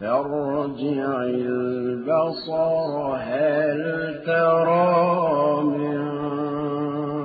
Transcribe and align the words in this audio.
فارجع 0.00 1.22
البصر 1.22 2.92
هل 3.16 3.82
ترى 4.26 5.62
من 5.62 6.00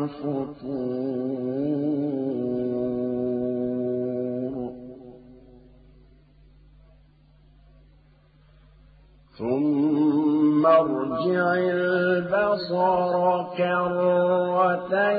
فطور؟ 0.07 0.99
ثم 9.37 10.65
ارجع 10.65 11.53
البصر 11.53 13.13
كرتين 13.57 15.09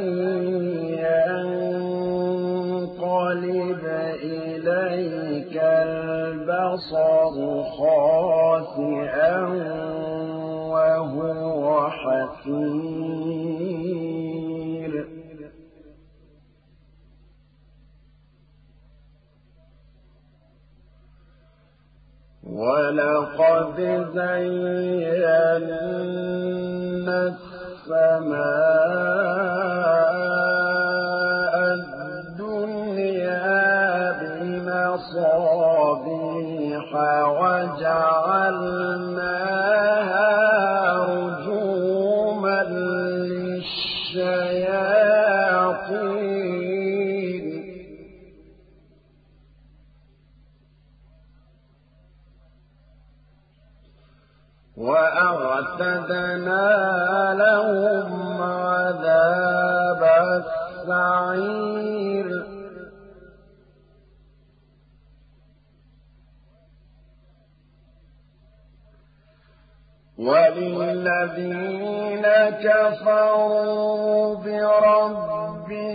البصر 6.71 7.31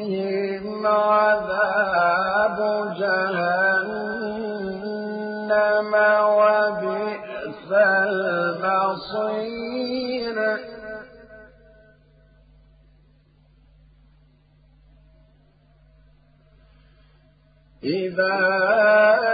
بربهم 0.05 0.87
عذاب 0.87 2.59
جهنم 2.97 4.35
وبئس 6.37 7.71
المصير. 7.71 9.15
إذا 17.83 19.24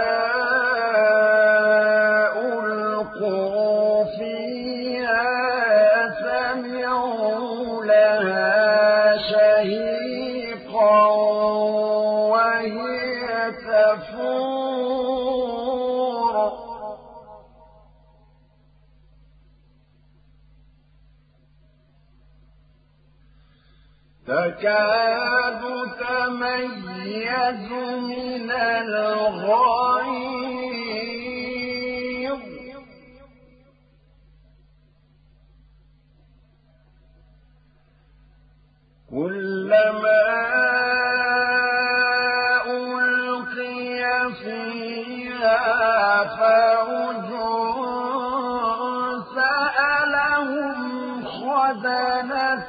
تكاد 24.32 25.62
تميز 26.00 27.66
من 28.08 28.50
الغيظ. 28.50 29.92
كلما 39.10 40.24
ألقي 42.66 44.02
فيها 44.42 45.60
فوج 46.38 47.30
سألهم 49.36 50.78
خزنتها 51.26 52.62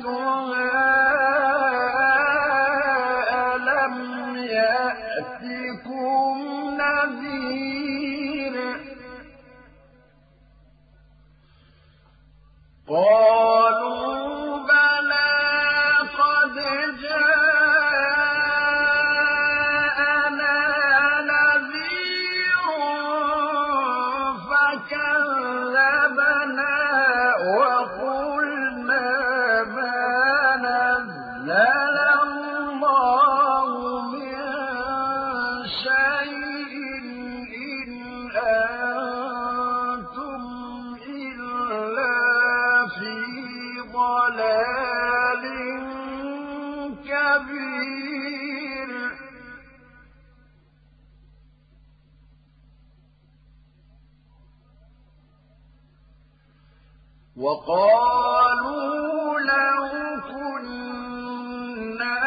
وقالوا 57.68 59.40
لو 59.40 59.88
كنا 60.32 62.20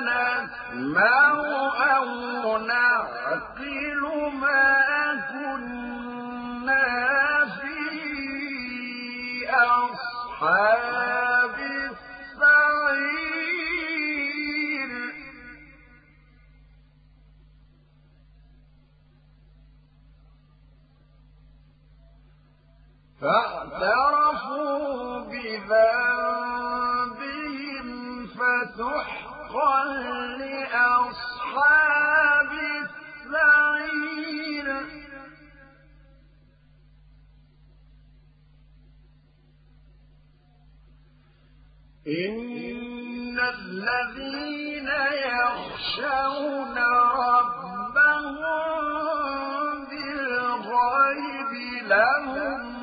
نسمع 0.00 1.20
أو 1.96 2.08
نعقل 2.58 4.02
ما 4.40 4.64
كنا 5.32 6.86
في 7.60 7.80
أصحاب 10.34 11.04
السعير. 12.34 13.04
فاعترفوا 23.20 24.13
بذنبهم 25.68 27.88
فسحقا 28.26 29.84
لأصحاب 30.38 32.50
السعير. 32.82 34.66
إن 42.06 43.38
الذين 43.38 44.88
يخشون 45.32 46.78
ربهم 47.24 48.40
بالغيب 49.90 51.52
لهم 51.88 52.73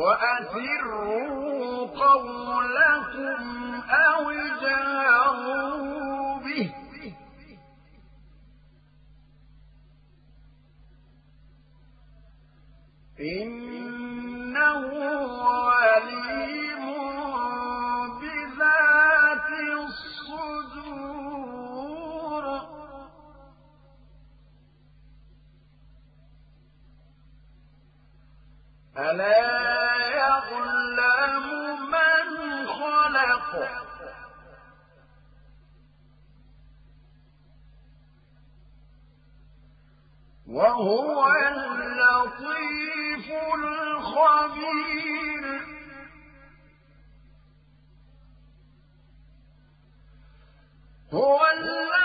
وأسروا 0.00 1.86
قولكم 1.86 3.44
أو 3.90 4.30
اجهروا 4.30 5.60
به. 6.38 6.74
إنه 13.20 13.69
ألا 28.98 29.96
يعلم 30.16 31.46
من 31.90 32.66
خلق؟ 32.66 33.68
وهو 40.48 41.26
اللطيف 41.26 43.30
الخبير. 43.54 45.60
هو 51.12 51.46
الذي 51.46 51.99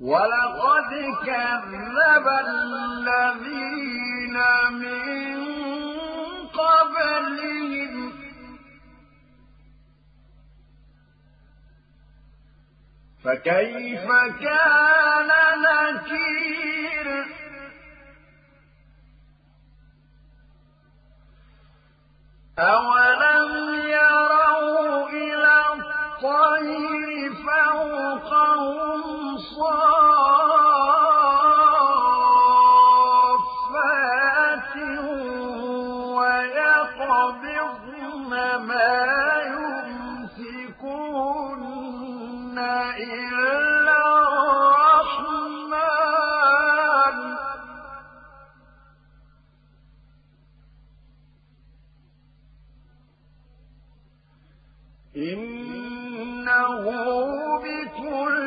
ولقد 0.00 0.90
كذب 1.26 2.26
الذين 2.48 4.36
من 4.72 5.36
قبلهم 6.60 8.05
فكيف 13.26 14.06
كان 14.40 15.30
نكير؟ 15.62 17.26
أولم 22.58 23.05
إنه 55.16 56.84
بكل 57.58 58.45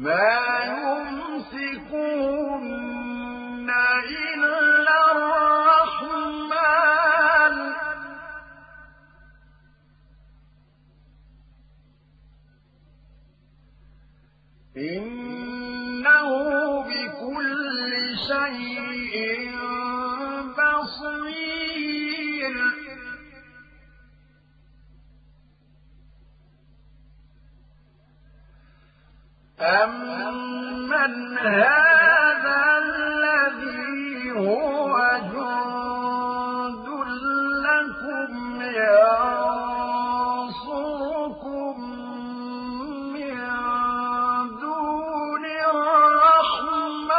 ما 0.00 0.40
يمسكون 1.52 2.79
أمن 29.62 31.38
هذا 31.38 32.78
الذي 32.78 34.30
هو 34.30 35.20
جند 35.32 36.88
لكم 37.66 38.32
ينصركم 40.50 41.76
من 43.12 43.40
دون 44.60 45.44
الرحمن 45.70 47.10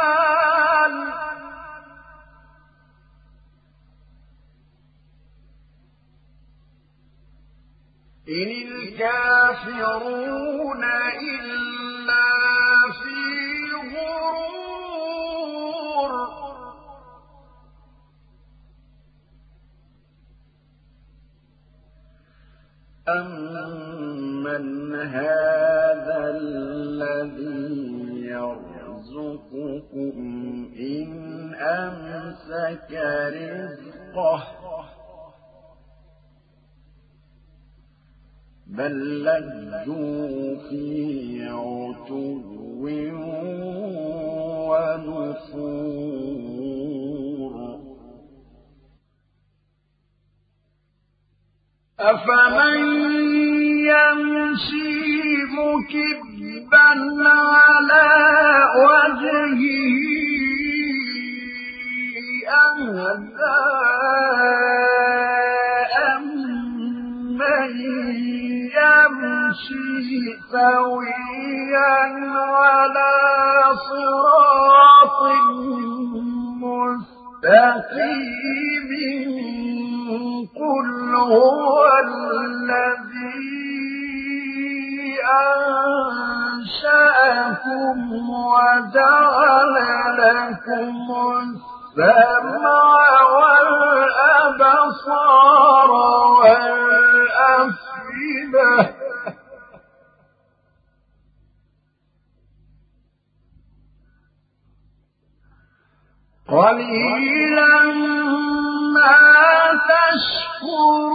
إن 8.28 8.50
الكافرون 8.66 10.31
أمن 23.08 24.94
هذا 24.94 26.18
الذي 26.38 27.82
يرزقكم 28.26 30.16
إن 30.78 31.54
أمسك 31.54 32.92
رزقه 33.34 34.42
بل 38.66 39.24
لجوا 39.24 40.56
في 40.68 41.44
عتو 41.44 42.52
ونفور 44.70 46.51
أفمن 52.02 52.78
يمشي 53.86 55.22
مكبا 55.58 56.88
على 57.28 58.08
وجهه 58.84 59.62
أهدى 62.48 63.58
أمن 66.16 67.72
يمشي 68.78 70.24
سويا 70.52 71.96
على 72.36 73.12
صراط 73.88 75.18
مستقيم 77.42 78.42
قل 80.56 81.01
هو 81.14 81.86
الذي 82.04 83.62
أنشأكم 86.92 87.98
وجعل 88.30 89.74
لكم 90.18 90.96
السمع 91.42 93.10
والأبصار 94.32 95.10
والأفئدة. 96.40 97.82
قليلا 106.48 107.82
ما 109.02 109.80
تشكرون 109.88 111.12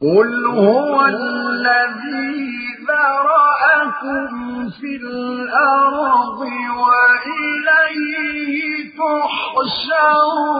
قل 0.00 0.46
هو 0.46 1.06
الذي 1.06 2.52
ذرأكم 2.88 4.70
في 4.70 4.96
الأرض 4.96 6.40
وإليه 6.82 8.52
تحشرون 8.98 10.52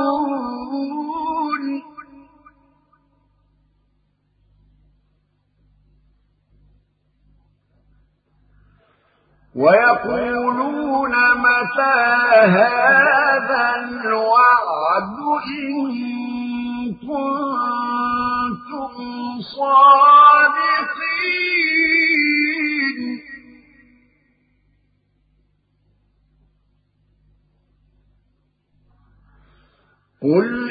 ويقولون 9.55 11.11
متى 11.39 12.03
هذا 12.33 13.75
الوعد 13.77 15.19
إن 15.47 16.95
كنتم 16.95 18.95
صادقين؟ 19.41 20.93
قل 30.23 30.62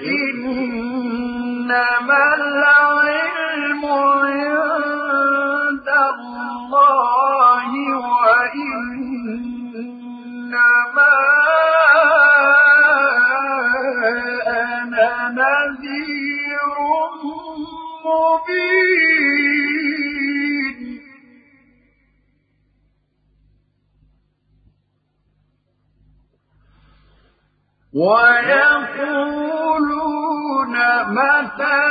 ويقولون 29.52 30.76
متى 31.08 31.82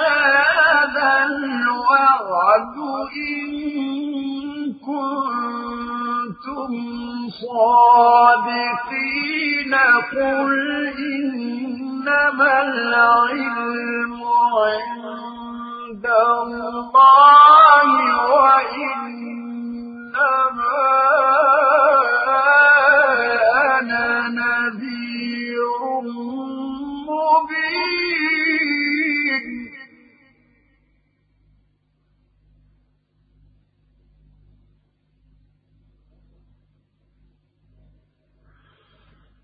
هذا 0.00 1.10
الوعد 1.24 2.76
إن 3.16 3.44
كنتم 4.88 6.72
صادقين 8.24 8.94
قل 10.12 10.52
إنما 10.98 12.52
العلم 12.62 14.20
عند 14.56 16.06
الله 16.06 17.88
وإنما 18.34 19.44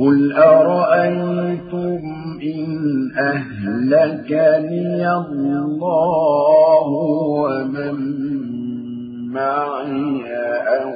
قل 0.00 0.32
أرأيتم 0.32 2.00
إن 2.42 2.68
أهلكني 3.18 5.12
الله 5.12 6.88
ومن 7.44 7.96
معي 9.32 10.24
أو 10.80 10.92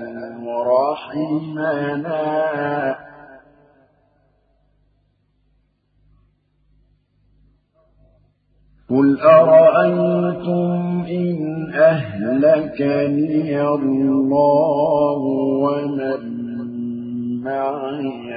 رحمنا 0.62 2.24
قل 8.90 9.20
أرأيتم 9.20 11.04
إن 11.08 11.70
أهلكني 11.74 13.60
الله 13.60 15.18
ومن 15.64 16.43
معي 17.44 18.32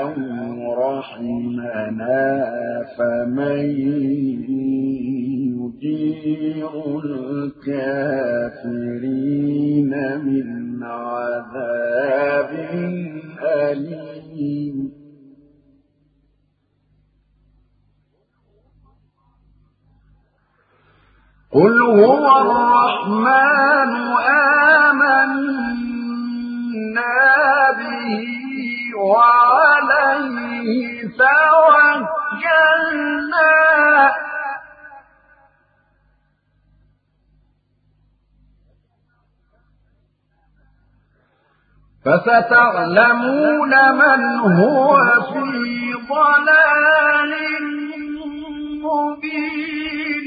أو 0.00 0.14
رحمنا 0.74 2.26
فمن 2.98 3.60
يجير 5.78 6.72
الكافرين 7.68 8.32
من 10.24 10.82
عذاب 10.82 12.52
أليم. 13.42 14.76
قل 21.52 21.82
هو 21.82 22.24
الرحمن 22.40 23.92
آمنا 24.28 24.57
وعليه 29.08 31.02
توكلنا. 31.02 32.28
فستعلمون 42.04 43.72
من 43.94 44.20
هو 44.40 44.96
في 45.32 45.94
ضلال 46.08 47.32
مبين. 48.82 50.26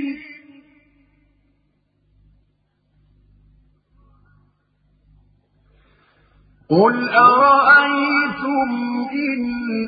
قل 6.69 7.09
أرأيتم 7.09 8.20
أَفَرَأَيْتُمْ 8.41 8.71
إِنْ 9.11 9.41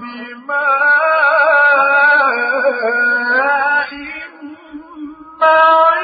بِمَاءٍ 0.01 1.13
مَعِينٍ 5.41 6.02